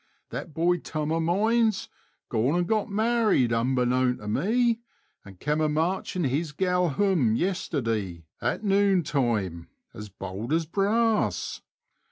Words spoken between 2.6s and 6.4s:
got married unbeknown to me, and kem a marching